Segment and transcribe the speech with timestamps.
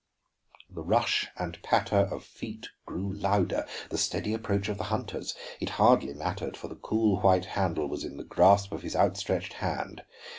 [0.71, 5.35] The rush and patter of feet grew louder, the steady approach of the hunters.
[5.59, 9.53] It hardly mattered, for the cool white handle was in the grasp of his outstretched
[9.61, 10.01] hand.